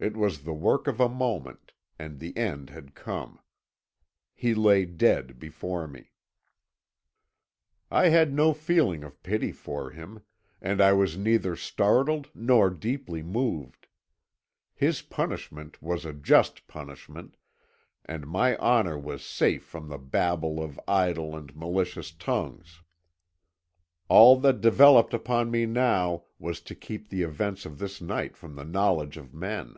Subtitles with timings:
[0.00, 3.40] It was the work of a moment, and the end had come.
[4.34, 6.10] He lay dead before me.
[7.90, 10.20] "I had no feeling of pity for him,
[10.60, 13.86] and I was neither startled nor deeply moved.
[14.74, 17.38] His punishment was a just punishment,
[18.04, 22.82] and my honour was safe from the babble of idle and malicious tongues.
[24.10, 28.54] All that devolved upon me now was to keep the events of this night from
[28.54, 29.76] the knowledge of men.